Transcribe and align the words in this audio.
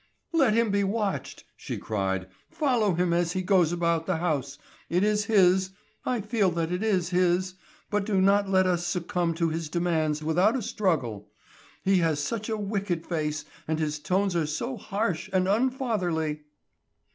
"Let 0.33 0.55
him 0.55 0.71
be 0.71 0.83
watched," 0.83 1.43
she 1.55 1.77
cried; 1.77 2.27
"follow 2.49 2.95
him 2.95 3.13
as 3.13 3.33
he 3.33 3.43
goes 3.43 3.71
about 3.71 4.07
the 4.07 4.17
house. 4.17 4.57
It 4.89 5.03
is 5.03 5.25
his; 5.25 5.73
I 6.07 6.21
feel 6.21 6.49
that 6.53 6.71
it 6.71 6.81
is 6.81 7.09
his, 7.09 7.53
but 7.91 8.03
do 8.07 8.19
not 8.19 8.49
let 8.49 8.65
us 8.65 8.87
succumb 8.87 9.35
to 9.35 9.49
his 9.49 9.69
demands 9.69 10.23
without 10.23 10.57
a 10.57 10.63
struggle. 10.63 11.29
He 11.83 11.97
has 11.97 12.19
such 12.19 12.49
a 12.49 12.57
wicked 12.57 13.05
face, 13.05 13.45
and 13.67 13.77
his 13.77 13.99
tones 13.99 14.35
are 14.35 14.47
so 14.47 14.75
harsh 14.75 15.29
and 15.33 15.47
unfatherly." 15.47 16.45